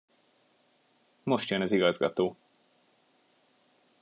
Most 1.23 1.49
jön 1.49 1.61
az 1.61 1.71
igazgató. 1.71 2.37